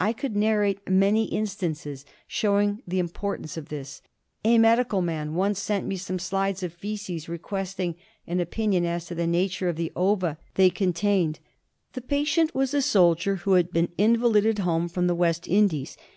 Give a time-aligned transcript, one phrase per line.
[0.00, 4.00] I could narrate many instances showing the importance of this.
[4.44, 7.96] A medical man once sent me some slides of faeces, requesting
[8.28, 11.40] an opinion as to the nature of the ova they contained.
[11.94, 15.96] The patient was a soldier who had been invalided home from the West Indies.